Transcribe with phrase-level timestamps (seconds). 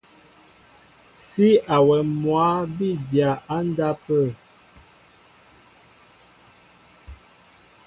[1.27, 4.21] Sí awɛm mwǎ bí dya á ndápə̂.